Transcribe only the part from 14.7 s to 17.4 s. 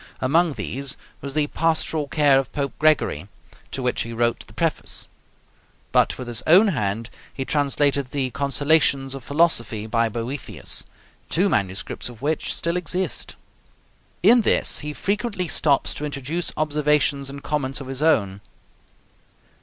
he frequently stops to introduce observations